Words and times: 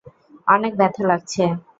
অনেক 0.47 0.71
ব্যথা 0.79 1.03
লাগছে। 1.07 1.43